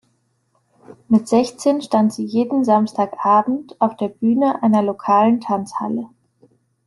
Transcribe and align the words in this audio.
Mit 1.09 1.27
sechzehn 1.27 1.79
stand 1.83 2.11
sie 2.11 2.25
jeden 2.25 2.65
Samstagabend 2.65 3.79
auf 3.79 3.95
der 3.97 4.07
Bühne 4.09 4.63
einer 4.63 4.81
lokalen 4.81 5.41
Tanzhalle. 5.41 6.09